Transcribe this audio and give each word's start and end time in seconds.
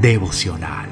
devocional. 0.00 0.88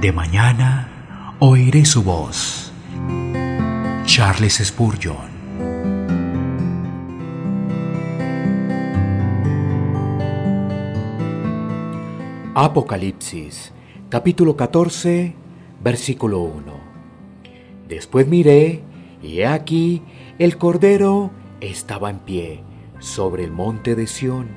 De 0.00 0.10
mañana 0.10 1.36
oiré 1.38 1.84
su 1.84 2.02
voz. 2.02 2.72
Charles 4.06 4.54
Spurgeon. 4.64 5.28
Apocalipsis, 12.54 13.72
capítulo 14.08 14.56
14, 14.56 15.34
versículo 15.84 16.40
1. 16.40 16.62
Después 17.86 18.26
miré, 18.26 18.82
y 19.22 19.40
he 19.40 19.46
aquí, 19.46 20.02
el 20.38 20.56
Cordero 20.56 21.30
estaba 21.60 22.08
en 22.08 22.20
pie 22.20 22.64
sobre 22.98 23.44
el 23.44 23.50
monte 23.50 23.94
de 23.94 24.06
Sión, 24.06 24.48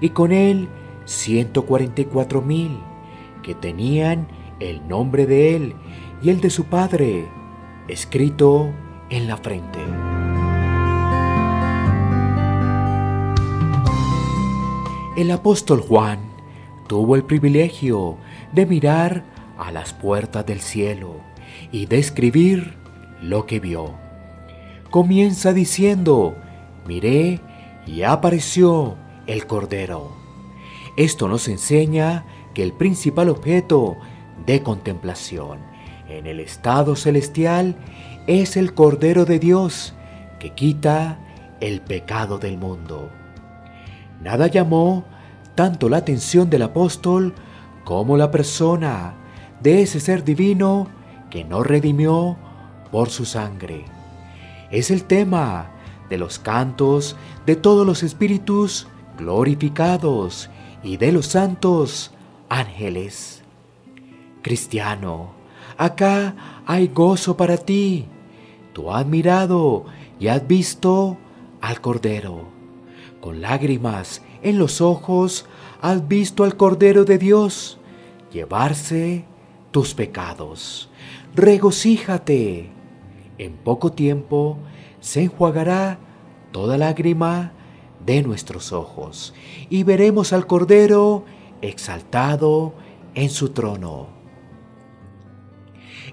y 0.00 0.10
con 0.10 0.32
él 0.32 0.68
ciento 1.04 1.66
cuarenta 1.66 2.02
y 2.02 2.04
cuatro 2.06 2.42
mil, 2.42 2.78
que 3.42 3.54
tenían 3.54 4.28
el 4.60 4.86
nombre 4.86 5.26
de 5.26 5.56
él 5.56 5.74
y 6.22 6.30
el 6.30 6.40
de 6.40 6.50
su 6.50 6.64
padre 6.64 7.28
escrito 7.88 8.70
en 9.10 9.26
la 9.26 9.36
frente. 9.36 9.80
El 15.16 15.30
apóstol 15.30 15.80
Juan 15.80 16.20
tuvo 16.88 17.16
el 17.16 17.24
privilegio 17.24 18.16
de 18.52 18.64
mirar 18.64 19.24
a 19.58 19.70
las 19.70 19.92
puertas 19.92 20.46
del 20.46 20.60
cielo 20.60 21.16
y 21.70 21.86
de 21.86 21.98
escribir 21.98 22.74
lo 23.20 23.44
que 23.44 23.60
vio. 23.60 23.92
Comienza 24.90 25.52
diciendo, 25.52 26.36
miré 26.86 27.40
y 27.86 28.02
apareció 28.02 28.96
el 29.26 29.46
Cordero. 29.46 30.21
Esto 30.96 31.28
nos 31.28 31.48
enseña 31.48 32.24
que 32.54 32.62
el 32.62 32.72
principal 32.72 33.28
objeto 33.30 33.96
de 34.44 34.62
contemplación 34.62 35.58
en 36.08 36.26
el 36.26 36.40
estado 36.40 36.96
celestial 36.96 37.76
es 38.26 38.56
el 38.56 38.74
Cordero 38.74 39.24
de 39.24 39.38
Dios 39.38 39.94
que 40.38 40.50
quita 40.50 41.18
el 41.60 41.80
pecado 41.80 42.38
del 42.38 42.58
mundo. 42.58 43.10
Nada 44.20 44.48
llamó 44.48 45.04
tanto 45.54 45.88
la 45.88 45.98
atención 45.98 46.50
del 46.50 46.62
apóstol 46.62 47.34
como 47.84 48.16
la 48.16 48.30
persona 48.30 49.14
de 49.62 49.82
ese 49.82 50.00
ser 50.00 50.24
divino 50.24 50.88
que 51.30 51.44
nos 51.44 51.66
redimió 51.66 52.36
por 52.90 53.08
su 53.08 53.24
sangre. 53.24 53.84
Es 54.70 54.90
el 54.90 55.04
tema 55.04 55.70
de 56.10 56.18
los 56.18 56.38
cantos 56.38 57.16
de 57.46 57.56
todos 57.56 57.86
los 57.86 58.02
espíritus 58.02 58.86
glorificados 59.16 60.50
y 60.82 60.96
de 60.96 61.12
los 61.12 61.26
santos 61.26 62.12
ángeles. 62.48 63.42
Cristiano, 64.42 65.30
acá 65.76 66.62
hay 66.66 66.88
gozo 66.88 67.36
para 67.36 67.56
ti. 67.56 68.06
Tú 68.72 68.90
has 68.90 69.06
mirado 69.06 69.84
y 70.18 70.28
has 70.28 70.46
visto 70.46 71.18
al 71.60 71.80
Cordero. 71.80 72.44
Con 73.20 73.40
lágrimas 73.40 74.22
en 74.42 74.58
los 74.58 74.80
ojos 74.80 75.46
has 75.80 76.08
visto 76.08 76.44
al 76.44 76.56
Cordero 76.56 77.04
de 77.04 77.18
Dios 77.18 77.78
llevarse 78.32 79.24
tus 79.70 79.94
pecados. 79.94 80.88
Regocíjate. 81.34 82.70
En 83.38 83.54
poco 83.54 83.92
tiempo 83.92 84.58
se 85.00 85.22
enjuagará 85.22 85.98
toda 86.52 86.76
lágrima 86.76 87.52
de 88.06 88.22
nuestros 88.22 88.72
ojos 88.72 89.34
y 89.70 89.82
veremos 89.84 90.32
al 90.32 90.46
Cordero 90.46 91.24
exaltado 91.60 92.74
en 93.14 93.30
su 93.30 93.50
trono. 93.50 94.08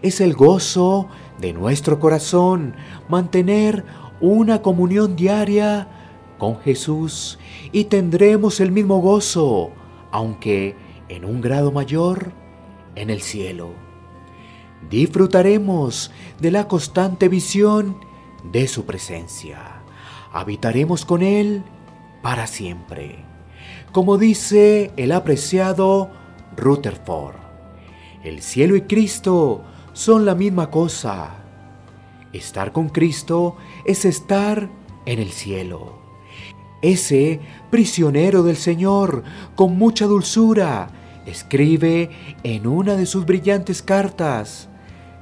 Es 0.01 0.21
el 0.21 0.33
gozo 0.33 1.07
de 1.39 1.53
nuestro 1.53 1.99
corazón 1.99 2.75
mantener 3.09 3.83
una 4.21 4.61
comunión 4.61 5.15
diaria 5.15 5.87
con 6.37 6.59
Jesús 6.59 7.39
y 7.71 7.85
tendremos 7.85 8.59
el 8.59 8.71
mismo 8.71 8.99
gozo, 8.99 9.71
aunque 10.11 10.75
en 11.09 11.25
un 11.25 11.41
grado 11.41 11.71
mayor, 11.71 12.31
en 12.95 13.09
el 13.09 13.21
cielo. 13.21 13.71
Disfrutaremos 14.89 16.11
de 16.39 16.51
la 16.51 16.67
constante 16.67 17.27
visión 17.27 17.97
de 18.51 18.67
su 18.67 18.85
presencia. 18.85 19.83
Habitaremos 20.31 21.05
con 21.05 21.21
Él 21.21 21.63
para 22.21 22.47
siempre. 22.47 23.17
Como 23.91 24.17
dice 24.17 24.91
el 24.97 25.11
apreciado 25.11 26.11
Rutherford, 26.55 27.35
el 28.23 28.41
cielo 28.41 28.75
y 28.75 28.81
Cristo 28.81 29.63
son 29.93 30.25
la 30.25 30.35
misma 30.35 30.69
cosa. 30.69 31.35
Estar 32.33 32.71
con 32.71 32.89
Cristo 32.89 33.57
es 33.85 34.05
estar 34.05 34.69
en 35.05 35.19
el 35.19 35.31
cielo. 35.31 35.99
Ese 36.81 37.39
prisionero 37.69 38.43
del 38.43 38.55
Señor, 38.55 39.23
con 39.55 39.77
mucha 39.77 40.05
dulzura, 40.05 40.89
escribe 41.25 42.09
en 42.43 42.67
una 42.67 42.95
de 42.95 43.05
sus 43.05 43.25
brillantes 43.25 43.81
cartas, 43.81 44.69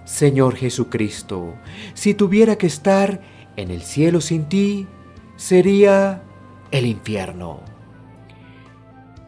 Señor 0.06 0.56
Jesucristo, 0.56 1.56
si 1.94 2.14
tuviera 2.14 2.58
que 2.58 2.68
estar 2.68 3.22
en 3.56 3.72
el 3.72 3.82
cielo 3.82 4.22
sin 4.22 4.46
ti, 4.46 4.88
sería 5.36 6.22
el 6.72 6.86
infierno. 6.86 7.62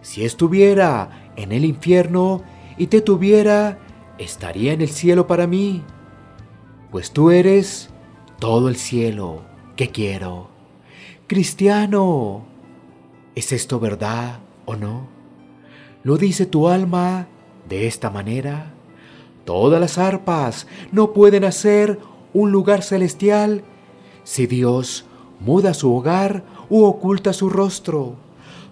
Si 0.02 0.26
estuviera 0.26 1.32
en 1.36 1.52
el 1.52 1.66
infierno 1.66 2.44
y 2.78 2.88
te 2.88 3.02
tuviera, 3.02 3.80
estaría 4.18 4.74
en 4.74 4.82
el 4.82 4.90
cielo 4.90 5.28
para 5.28 5.48
mí, 5.48 5.84
pues 6.92 7.12
tú 7.12 7.32
eres 7.32 7.90
todo 8.40 8.70
el 8.70 8.76
cielo 8.76 9.44
que 9.76 9.90
quiero. 9.90 10.50
Cristiano, 11.28 12.46
¿es 13.36 13.52
esto 13.52 13.80
verdad 13.80 14.40
o 14.66 14.76
no? 14.76 15.08
¿Lo 16.04 16.18
dice 16.18 16.46
tu 16.46 16.70
alma 16.70 17.28
de 17.68 17.88
esta 17.88 18.10
manera? 18.10 18.74
Todas 19.46 19.80
las 19.80 19.98
arpas 19.98 20.68
no 20.92 21.14
pueden 21.14 21.44
hacer 21.44 22.00
un 22.34 22.52
lugar 22.52 22.84
celestial 22.84 23.64
si 24.24 24.48
Dios 24.48 25.06
muda 25.40 25.74
su 25.74 25.94
hogar 25.94 26.44
u 26.70 26.84
oculta 26.84 27.34
su 27.34 27.50
rostro. 27.50 28.16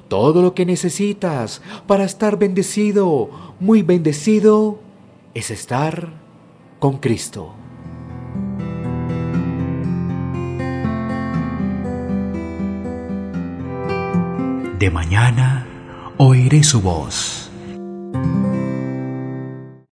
Todo 0.08 0.41
lo 0.41 0.53
que 0.53 0.66
necesitas 0.66 1.62
para 1.85 2.06
estar 2.06 2.38
bendecido, 2.38 3.30
muy 3.59 3.81
bendecido, 3.81 4.80
es 5.34 5.52
estar 5.52 6.13
con 6.80 6.97
Cristo. 6.97 7.53
De 14.80 14.91
mañana 14.91 15.68
oiré 16.18 16.63
su 16.63 16.81
voz 16.81 17.47